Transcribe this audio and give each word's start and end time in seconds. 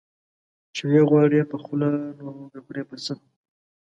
چي 0.75 0.83
وې 0.89 1.01
غواړې 1.09 1.41
په 1.51 1.57
خوله، 1.63 1.89
نو 2.17 2.25
وبې 2.39 2.59
خورې 2.65 2.83
په 2.89 2.95
څه؟ 3.03 3.13